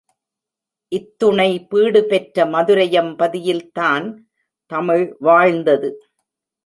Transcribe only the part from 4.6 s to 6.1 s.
தமிழ் வாழ்ந்தது.